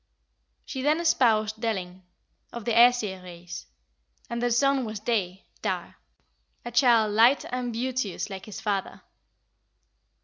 [0.65, 2.01] She then espoused Delling,
[2.51, 3.67] of the Æsir race,
[4.31, 5.93] and their son was Day, (Dagr)
[6.65, 9.01] a child light and beauteous like his father.